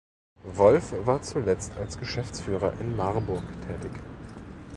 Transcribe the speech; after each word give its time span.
Wolf 0.55 0.93
war 1.05 1.21
zuletzt 1.21 1.77
als 1.77 1.99
Geschäftsführer 1.99 2.73
in 2.79 2.95
Marburg 2.95 3.43
tätig. 3.67 3.91